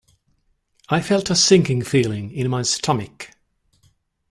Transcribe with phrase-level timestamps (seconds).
[0.89, 3.33] I felt a sinking feeling in my stomach.